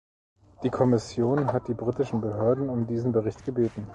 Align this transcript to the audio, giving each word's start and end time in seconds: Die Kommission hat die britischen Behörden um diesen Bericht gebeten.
Die 0.63 0.71
Kommission 0.71 1.53
hat 1.53 1.67
die 1.67 1.75
britischen 1.75 2.21
Behörden 2.21 2.69
um 2.69 2.87
diesen 2.87 3.11
Bericht 3.11 3.45
gebeten. 3.45 3.85